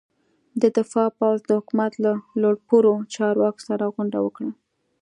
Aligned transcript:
د 0.61 0.63
دفاع 0.77 1.09
پوځ 1.17 1.37
د 1.45 1.51
حکومت 1.59 1.93
له 2.05 2.11
لوړ 2.41 2.55
پوړو 2.67 2.93
چارواکو 3.15 3.61
سره 3.67 3.83
غونډه 3.95 4.17
وکړه. 4.21 4.49